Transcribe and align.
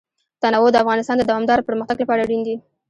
تنوع 0.41 0.69
د 0.71 0.75
افغانستان 0.83 1.15
د 1.17 1.23
دوامداره 1.29 1.67
پرمختګ 1.69 1.97
لپاره 2.01 2.21
اړین 2.25 2.41
دي. 2.47 2.55